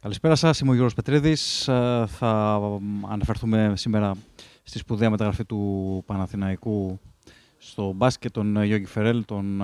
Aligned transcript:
Καλησπέρα 0.00 0.34
σας, 0.34 0.60
είμαι 0.60 0.70
ο 0.70 0.72
Γιώργος 0.72 0.94
Πετρίδης. 0.94 1.68
Ε, 1.68 2.04
θα 2.06 2.60
αναφερθούμε 3.08 3.72
σήμερα 3.76 4.14
στη 4.62 4.78
σπουδαία 4.78 5.10
μεταγραφή 5.10 5.44
του 5.44 6.02
Παναθηναϊκού 6.06 6.98
στο 7.58 7.92
μπάσκετ, 7.92 8.32
τον 8.32 8.62
Γιόγκι 8.62 8.84
Φερέλ, 8.84 9.24
τον 9.24 9.62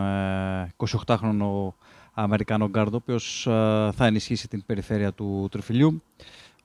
28χρονο 0.76 1.66
ε, 1.66 1.72
Αμερικανό 2.12 2.68
γκάρντ, 2.68 2.92
ο 2.92 2.96
οποίος 2.96 3.46
ε, 3.46 3.50
θα 3.94 4.06
ενισχύσει 4.06 4.48
την 4.48 4.62
περιφέρεια 4.66 5.12
του 5.12 5.48
Τριφυλιού, 5.50 6.02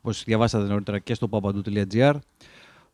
όπως 0.02 0.24
διαβάσατε 0.24 0.68
νωρίτερα 0.68 1.00
και 1.00 1.14
στο 1.14 1.30
papadou.gr. 1.32 2.16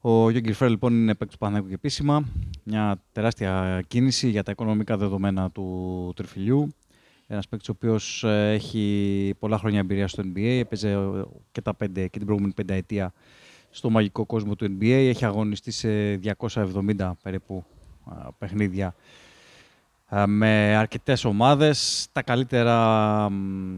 Ο 0.01 0.29
Γιόγκι 0.29 0.53
Φερέλ 0.53 0.73
λοιπόν 0.73 0.93
είναι 0.93 1.15
παίκτης 1.15 1.31
του 1.31 1.37
Παναθηναϊκού 1.37 1.67
και 1.67 1.75
επίσημα, 1.75 2.23
μια 2.63 3.01
τεράστια 3.11 3.83
κίνηση 3.87 4.29
για 4.29 4.43
τα 4.43 4.51
οικονομικά 4.51 4.97
δεδομένα 4.97 5.49
του 5.51 6.13
Τριφυλιού. 6.15 6.73
Ένας 7.27 7.47
παίκτης 7.47 7.69
ο 7.69 7.71
οποίος 7.75 8.23
ε, 8.23 8.51
έχει 8.51 9.33
πολλά 9.39 9.57
χρόνια 9.57 9.79
εμπειρία 9.79 10.07
στο 10.07 10.23
NBA. 10.25 10.59
Έπαιζε 10.59 10.89
ε, 10.89 11.23
και, 11.51 11.61
τα 11.61 11.73
πέντε, 11.73 12.01
και 12.01 12.17
την 12.17 12.25
προηγούμενη 12.25 12.53
πενταετία 12.53 13.13
στο 13.69 13.89
μαγικό 13.89 14.25
κόσμο 14.25 14.55
του 14.55 14.77
NBA. 14.79 14.85
Έχει 14.85 15.25
αγωνιστεί 15.25 15.71
σε 15.71 16.19
270 16.37 17.11
περίπου 17.21 17.65
παιχνίδια 18.37 18.95
με 20.25 20.75
αρκετές 20.75 21.25
ομάδες. 21.25 22.07
Τα 22.11 22.21
καλύτερα, 22.21 23.27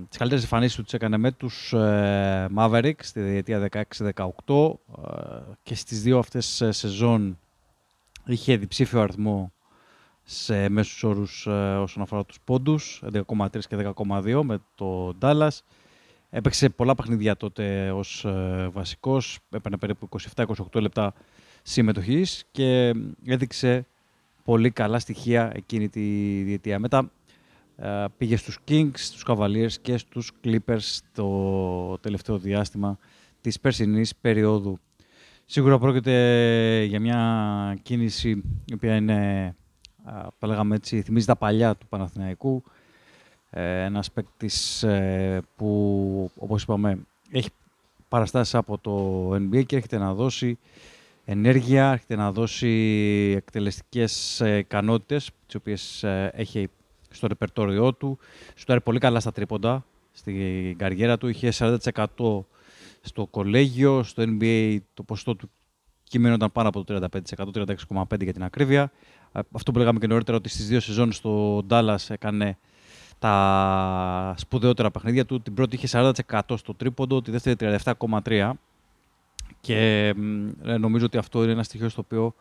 τις 0.09 0.17
καλύτερες 0.17 0.43
εμφανίσεις 0.43 0.75
του 0.75 0.83
τις 0.83 0.93
έκανε 0.93 1.17
με 1.17 1.31
τους 1.31 1.73
ε, 1.73 2.47
Mavericks 2.55 3.01
στη 3.01 3.21
διετία 3.21 3.69
16-18 4.45 4.71
και 5.63 5.75
στις 5.75 6.01
δύο 6.01 6.17
αυτές 6.17 6.63
σεζόν 6.69 7.39
είχε 8.25 8.57
διψήφιο 8.57 9.01
αριθμό 9.01 9.51
σε 10.29 10.69
μέσους 10.69 11.03
όρους 11.03 11.45
ε, 11.47 11.77
όσον 11.77 12.03
αφορά 12.03 12.25
τους 12.25 12.37
πόντους, 12.43 13.03
11,3 13.13 13.47
και 13.67 13.93
10,2 14.07 14.41
με 14.43 14.59
το 14.75 15.13
Dallas. 15.21 15.57
Έπαιξε 16.29 16.69
πολλά 16.69 16.95
παιχνίδια 16.95 17.37
τότε 17.37 17.91
ως 17.91 18.25
ε, 18.25 18.69
βασικός, 18.73 19.39
έπαιρνε 19.49 19.77
περίπου 19.77 20.09
27-28 20.35 20.81
λεπτά 20.81 21.13
συμμετοχής 21.63 22.45
και 22.51 22.93
έδειξε 23.25 23.87
πολύ 24.43 24.71
καλά 24.71 24.99
στοιχεία 24.99 25.51
εκείνη 25.55 25.89
τη 25.89 26.01
διετία. 26.43 26.79
Μετά 26.79 27.11
ε, 27.75 28.05
πήγε 28.17 28.37
στους 28.37 28.59
Kings, 28.67 28.91
στους 28.93 29.23
Cavaliers 29.27 29.73
και 29.81 29.97
στους 29.97 30.31
Clippers 30.43 30.97
το 31.13 31.97
τελευταίο 31.97 32.37
διάστημα 32.37 32.97
της 33.41 33.59
περσινής 33.59 34.15
περίοδου. 34.15 34.79
Σίγουρα 35.45 35.77
πρόκειται 35.77 36.83
για 36.83 36.99
μια 36.99 37.79
κίνηση 37.81 38.29
η 38.65 38.73
οποία 38.73 38.95
είναι 38.95 39.55
θα 40.39 40.47
λέγαμε 40.47 40.75
έτσι, 40.75 41.01
θυμίζει 41.01 41.25
τα 41.25 41.35
παλιά 41.35 41.75
του 41.75 41.87
Παναθηναϊκού. 41.87 42.63
Ε, 43.49 43.83
ένας 43.83 44.11
παίκτης 44.11 44.83
ε, 44.83 45.41
που, 45.55 46.31
όπως 46.37 46.63
είπαμε, 46.63 46.99
έχει 47.31 47.49
παραστάσεις 48.09 48.55
από 48.55 48.77
το 48.77 49.31
NBA 49.33 49.65
και 49.65 49.75
έρχεται 49.75 49.97
να 49.97 50.13
δώσει 50.13 50.57
ενέργεια, 51.25 51.91
έρχεται 51.91 52.15
να 52.15 52.31
δώσει 52.31 52.69
εκτελεστικές 53.37 54.41
ε, 54.41 54.57
ικανότητες, 54.57 55.31
τις 55.45 55.55
οποίες 55.55 56.03
ε, 56.03 56.31
έχει 56.33 56.69
στο 57.09 57.27
ρεπερτόριό 57.27 57.93
του. 57.93 58.17
Σου 58.55 58.81
πολύ 58.83 58.99
καλά 58.99 59.19
στα 59.19 59.31
τρίποντα 59.31 59.85
στην 60.11 60.77
καριέρα 60.77 61.17
του. 61.17 61.27
Είχε 61.27 61.51
40% 61.57 62.05
στο 63.01 63.25
κολέγιο, 63.25 64.03
στο 64.03 64.23
NBA 64.27 64.77
το 64.93 65.03
ποσοστό 65.03 65.35
του 65.35 65.49
κείμενο 66.03 66.35
ήταν 66.35 66.51
πάνω 66.51 66.67
από 66.67 66.83
το 66.83 67.07
35%, 67.37 67.65
36,5% 67.89 68.23
για 68.23 68.33
την 68.33 68.43
ακρίβεια. 68.43 68.91
Αυτό 69.31 69.71
που 69.71 69.77
λέγαμε 69.77 69.99
και 69.99 70.07
νωρίτερα 70.07 70.37
ότι 70.37 70.49
στις 70.49 70.67
δύο 70.67 70.79
σεζόν 70.79 71.11
στο 71.11 71.63
Dallas 71.69 72.05
έκανε 72.07 72.57
τα 73.19 74.33
σπουδαιότερα 74.37 74.91
παιχνίδια 74.91 75.25
του. 75.25 75.41
Την 75.41 75.53
πρώτη 75.53 75.75
είχε 75.75 75.87
40% 75.91 76.39
στο 76.55 76.73
τρίποντο, 76.73 77.21
τη 77.21 77.31
δεύτερη 77.31 77.77
37,3%. 77.83 78.51
Και 79.61 80.07
ε, 80.65 80.77
νομίζω 80.77 81.05
ότι 81.05 81.17
αυτό 81.17 81.43
είναι 81.43 81.51
ένα 81.51 81.63
στοιχείο 81.63 81.89
στο 81.89 82.01
οποίο 82.05 82.33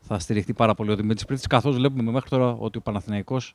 θα 0.00 0.18
στηριχτεί 0.18 0.52
πάρα 0.52 0.74
πολύ 0.74 0.90
ο 0.90 0.96
Δημήτρης 0.96 1.24
Πρίθης, 1.24 1.46
καθώς 1.46 1.76
βλέπουμε 1.76 2.10
μέχρι 2.10 2.28
τώρα 2.28 2.56
ότι 2.58 2.78
ο 2.78 2.80
Παναθηναϊκός 2.80 3.54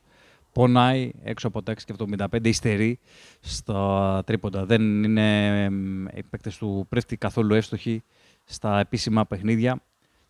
πονάει 0.52 1.10
έξω 1.22 1.48
από 1.48 1.62
τα 1.62 1.74
6,75, 1.86 2.46
υστερεί 2.46 2.98
στα 3.40 4.22
τρίποντα. 4.26 4.64
Δεν 4.64 5.04
είναι 5.04 5.68
οι 6.14 6.22
παίκτες 6.22 6.56
του 6.56 6.86
Πρίθη 6.88 7.16
καθόλου 7.16 7.54
εύστοχοι 7.54 8.02
στα 8.44 8.78
επίσημα 8.78 9.26
παιχνίδια 9.26 9.82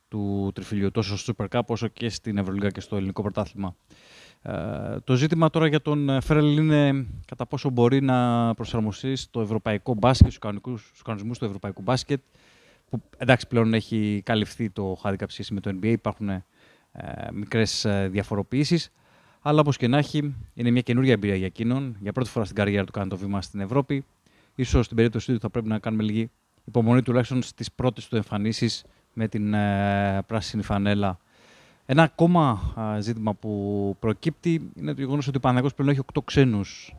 του 0.09 0.51
τριφυλιού, 0.55 0.91
τόσο 0.91 1.19
στο 1.19 1.35
Super 1.39 1.47
Cup 1.49 1.61
όσο 1.67 1.89
και 1.89 2.09
στην 2.09 2.39
Ευρωλίγα 2.39 2.69
και 2.69 2.81
στο 2.81 2.97
ελληνικό 2.97 3.23
πρωτάθλημα. 3.23 3.77
Ε, 4.43 5.01
το 5.05 5.15
ζήτημα 5.15 5.51
τώρα 5.51 5.67
για 5.67 5.83
τον 5.83 6.21
Φέρελ 6.21 6.57
είναι 6.57 7.07
κατά 7.27 7.47
πόσο 7.47 7.71
μπορεί 7.71 8.01
να 8.01 8.55
προσαρμοστεί 8.55 9.17
στο 9.17 9.41
ευρωπαϊκό 9.41 9.95
μπάσκετ, 9.95 10.33
στους 10.33 11.03
κανονισμούς 11.05 11.39
του 11.39 11.45
ευρωπαϊκού 11.45 11.83
μπάσκετ, 11.83 12.21
που 12.91 13.03
εντάξει 13.17 13.47
πλέον 13.47 13.75
έχει 13.75 14.23
καλυφθεί 14.25 14.71
το 14.71 15.01
handicap 15.03 15.27
σχέση 15.27 15.55
με 15.55 15.61
το 15.61 15.71
NBA, 15.81 15.87
υπάρχουν 15.87 16.29
ε, 16.29 16.43
μικρές 17.33 17.85
ε, 17.85 18.09
διαφοροποιήσεις, 18.11 18.93
αλλά 19.41 19.61
όπως 19.61 19.77
και 19.77 19.89
να 19.89 19.99
έχει, 19.99 20.35
είναι 20.55 20.71
μια 20.71 20.83
καινούργια 20.83 21.13
εμπειρία 21.13 21.37
για 21.37 21.47
εκείνον. 21.47 21.97
Για 22.01 22.13
πρώτη 22.13 22.31
φορά 22.31 22.45
στην 22.45 22.57
καριέρα 22.57 22.85
του 22.85 22.93
κάνει 22.93 23.09
το 23.09 23.17
βήμα 23.17 23.43
στην 23.43 23.61
Ευρώπη. 23.61 24.05
Ίσως 24.55 24.85
στην 24.85 24.97
περίπτωση 24.97 25.33
του 25.33 25.41
θα 25.41 25.51
πρέπει 25.51 25.69
να 25.69 25.79
κάνουμε 25.79 26.03
λίγη 26.03 26.31
υπομονή 26.65 27.03
τουλάχιστον 27.03 27.43
στις 27.43 27.73
πρώτες 27.73 28.09
του 28.09 28.17
εμφανίσεις 28.17 28.85
με 29.19 29.29
την 29.29 29.55
ε, 29.55 30.23
πράσινη 30.27 30.63
φανέλα. 30.63 31.19
Ένα 31.87 32.03
ακόμα 32.03 32.61
ζήτημα 33.01 33.35
που 33.35 33.97
προκύπτει 34.01 34.71
είναι 34.75 34.95
το 34.95 35.01
γεγονός 35.01 35.29
ότι 35.29 35.37
ο 35.37 35.41
Παναγιώτης 35.41 35.77
πλέον 35.77 35.91
έχει 35.91 36.01
8 36.15 36.21
ξένους. 36.25 36.95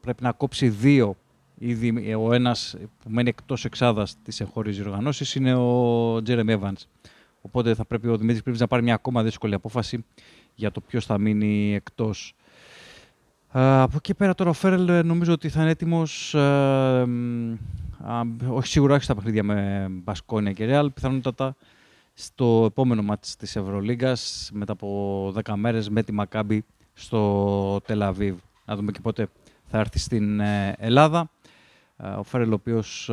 πρέπει 0.00 0.22
να 0.22 0.32
κόψει 0.32 0.68
δύο. 0.68 1.16
Ήδη 1.58 2.14
ο 2.14 2.32
ένας 2.32 2.76
που 3.02 3.10
μένει 3.10 3.28
εκτός 3.28 3.64
εξάδας 3.64 4.16
της 4.22 4.40
εγχώριε 4.40 4.72
διοργανώσει 4.72 5.38
είναι 5.38 5.54
ο 5.54 6.22
Τζέρεμ 6.22 6.46
Evans. 6.50 6.82
Οπότε 7.40 7.74
θα 7.74 7.84
πρέπει 7.84 8.08
ο 8.08 8.16
Δημήτρης 8.16 8.42
Πρίβη 8.42 8.58
να 8.58 8.66
πάρει 8.66 8.82
μια 8.82 8.94
ακόμα 8.94 9.22
δύσκολη 9.22 9.54
απόφαση 9.54 10.04
για 10.54 10.70
το 10.70 10.80
ποιος 10.80 11.06
θα 11.06 11.18
μείνει 11.18 11.74
εκτός. 11.74 12.34
Από 13.52 13.96
εκεί 13.96 14.14
πέρα 14.14 14.34
τώρα 14.34 14.50
ο 14.50 14.52
Φέρελ 14.52 14.88
ε, 14.88 15.02
νομίζω 15.02 15.32
ότι 15.32 15.48
θα 15.48 15.60
είναι 15.60 15.70
έτοιμος. 15.70 16.34
Ε, 18.06 18.46
όχι 18.46 18.68
σίγουρα 18.68 18.94
όχι 18.94 19.04
στα 19.04 19.14
παιχνίδια 19.14 19.42
με 19.42 19.86
Μπασκόνια 19.90 20.52
και 20.52 20.64
Ρεάλ, 20.64 20.90
πιθανότατα 20.90 21.56
στο 22.14 22.64
επόμενο 22.66 23.02
μάτς 23.02 23.36
της 23.36 23.56
Ευρωλίγκας 23.56 24.50
μετά 24.52 24.72
από 24.72 25.32
10 25.44 25.54
μέρες 25.54 25.88
με 25.88 26.02
τη 26.02 26.12
Μακάμπη 26.12 26.64
στο 26.94 27.80
Τελαβίβ. 27.86 28.36
Να 28.64 28.76
δούμε 28.76 28.92
και 28.92 29.00
πότε 29.00 29.28
θα 29.66 29.78
έρθει 29.78 29.98
στην 29.98 30.40
ε, 30.40 30.74
Ελλάδα. 30.78 31.30
Ε, 31.96 32.08
ο 32.08 32.22
Φέρελ 32.22 32.50
ο 32.50 32.54
οποίος 32.54 33.08
ε, 33.08 33.12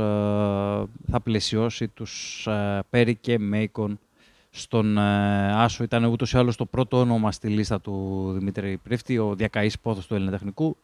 θα 1.07 1.19
πλαισιώσει 1.23 1.87
τους 1.87 2.47
Πέρι 2.89 3.15
και 3.15 3.39
Μέικον 3.39 3.99
στον 4.49 4.97
Άσο. 4.97 5.83
Ήταν 5.83 6.03
ούτως 6.03 6.33
ή 6.33 6.37
άλλως 6.37 6.55
το 6.55 6.65
πρώτο 6.65 6.99
όνομα 6.99 7.31
στη 7.31 7.47
λίστα 7.47 7.81
του 7.81 8.31
Δημήτρη 8.37 8.79
Πρίφτη, 8.83 9.17
ο 9.17 9.35
διακαής 9.35 9.79
πόθος 9.79 10.07
του 10.07 10.15
Ελληνοτεχνικού. 10.15 10.77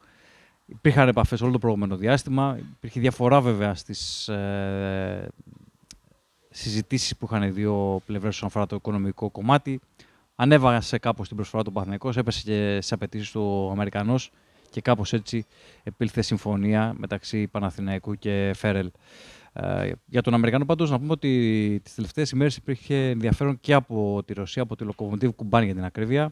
Υπήρχαν 0.72 1.08
επαφές 1.08 1.42
όλο 1.42 1.52
το 1.52 1.60
προηγούμενο 1.60 1.96
διάστημα. 1.96 2.58
Υπήρχε 2.76 3.00
διαφορά 3.00 3.42
βέβαια 3.42 3.76
στις 3.76 4.28
ε, 4.28 5.28
συζητήσεις 6.50 7.18
που 7.18 7.26
είχαν 7.26 7.44
οι 7.44 7.50
δύο 7.50 8.02
πλευρές 8.06 8.36
όσον 8.36 8.48
αφορά 8.48 8.66
το 8.66 8.76
οικονομικό 8.76 9.30
κομμάτι. 9.30 9.80
Ανέβασε 10.36 10.98
κάπως 10.98 11.28
την 11.28 11.36
προσφορά 11.36 11.64
του 11.64 11.72
Παναθηναϊκός, 11.72 12.18
έπεσε 12.18 12.42
και 12.44 12.82
στι 12.82 12.94
απαιτήσεις 12.94 13.32
του 13.32 13.70
Αμερικανός 13.72 14.32
και 14.70 14.82
κάπως 14.82 15.14
έτσι 15.14 15.46
επήλθε 15.84 16.22
συμφωνία 16.22 16.94
μεταξύ 16.98 17.48
Παναθηναϊκού 17.48 18.16
και 18.16 18.52
Φέρελ. 18.56 18.92
Ε, 19.54 19.92
για 20.06 20.22
τον 20.22 20.34
Αμερικανό 20.34 20.66
πάντως 20.66 20.90
να 20.90 21.00
πούμε 21.00 21.12
ότι 21.12 21.80
τις 21.84 21.96
τελευταίες 21.96 22.32
ημέρες 22.32 22.56
υπήρχε 22.56 23.10
ενδιαφέρον 23.10 23.60
και 23.60 23.74
από 23.74 24.24
τη 24.26 24.34
Ρωσία, 24.34 24.62
από 24.62 24.76
τη 24.76 24.84
Λοκομοντίβ 24.84 25.32
Κουμπάνη 25.32 25.66
για 25.66 25.76
την 25.76 25.84
ακρίβεια, 25.84 26.32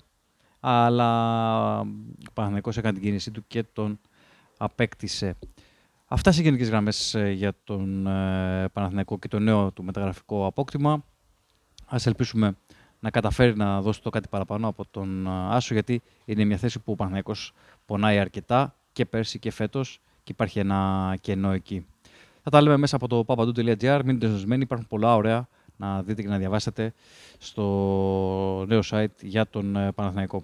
αλλά 0.60 1.80
ο 1.80 2.32
Παναθηναϊκός 2.34 2.78
έκανε 2.78 2.94
την 2.94 3.04
κίνησή 3.04 3.32
του 3.32 3.44
και 3.48 3.64
τον 3.64 4.00
απέκτησε. 4.62 5.36
Αυτά 6.06 6.32
σε 6.32 6.42
γενικές 6.42 6.70
γραμμές 6.70 7.16
ε, 7.16 7.30
για 7.30 7.54
τον 7.64 8.08
ε, 8.08 8.68
Παναθηναϊκό 8.74 9.20
και 9.20 9.28
το 9.28 9.40
νέο 9.40 9.72
του 9.72 9.84
μεταγραφικό 9.84 10.46
απόκτημα. 10.46 10.92
Α 11.86 11.98
ελπίσουμε 12.06 12.56
να 13.00 13.10
καταφέρει 13.10 13.56
να 13.56 13.82
δώσει 13.82 14.02
το 14.02 14.10
κάτι 14.10 14.28
παραπάνω 14.28 14.68
από 14.68 14.86
τον 14.92 15.28
ε, 15.28 15.30
Άσο, 15.30 15.74
γιατί 15.74 16.02
είναι 16.26 16.44
μια 16.44 16.58
θέση 16.58 16.80
που 16.80 16.92
ο 16.92 16.96
Παναθηναϊκός 16.96 17.54
πονάει 17.86 18.20
αρκετά 18.20 18.76
και 18.92 19.06
πέρσι 19.06 19.40
και 19.40 19.52
φέτος 19.52 20.02
και 20.24 20.32
υπάρχει 20.32 20.60
ένα 20.60 21.16
κενό 21.22 21.52
εκεί. 21.52 21.86
Θα 22.44 22.50
τα 22.50 22.62
λέμε 22.62 22.78
μέσα 22.78 22.96
από 22.96 23.08
το 23.08 23.24
papadou.gr. 23.28 24.02
Μείνετε 24.06 24.28
ζωσμένοι, 24.28 24.62
υπάρχουν 24.62 24.88
πολλά 24.88 25.16
ωραία 25.16 25.48
να 25.78 26.04
δείτε 26.04 26.22
και 26.22 26.28
να 26.28 26.38
διαβάσετε 26.38 26.94
στο 27.38 28.66
νέο 28.68 28.82
site 28.90 29.22
για 29.22 29.48
τον 29.48 29.92
Παναθηναϊκό. 29.96 30.44